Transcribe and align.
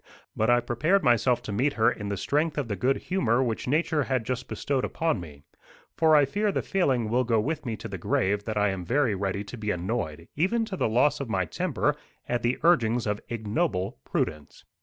But 0.35 0.49
I 0.49 0.61
prepared 0.61 1.03
myself 1.03 1.43
to 1.43 1.51
meet 1.51 1.73
her 1.73 1.91
in 1.91 2.09
the 2.09 2.17
strength 2.17 2.57
of 2.57 2.67
the 2.67 2.75
good 2.75 2.97
humour 2.97 3.43
which 3.43 3.67
nature 3.67 4.01
had 4.05 4.25
just 4.25 4.47
bestowed 4.47 4.83
upon 4.83 5.19
me. 5.19 5.43
For 5.95 6.15
I 6.15 6.25
fear 6.25 6.51
the 6.51 6.63
failing 6.63 7.07
will 7.07 7.23
go 7.23 7.39
with 7.39 7.67
me 7.67 7.77
to 7.77 7.87
the 7.87 7.99
grave 7.99 8.45
that 8.45 8.57
I 8.57 8.69
am 8.69 8.83
very 8.83 9.13
ready 9.13 9.43
to 9.43 9.57
be 9.57 9.69
annoyed, 9.69 10.27
even 10.35 10.65
to 10.65 10.75
the 10.75 10.89
loss 10.89 11.19
of 11.19 11.29
my 11.29 11.45
temper, 11.45 11.95
at 12.27 12.41
the 12.41 12.57
urgings 12.63 13.05
of 13.05 13.21
ignoble 13.29 13.99
prudence. 14.03 14.65